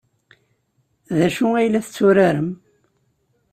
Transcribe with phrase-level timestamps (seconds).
[1.17, 2.49] D acu ay la tetturarem?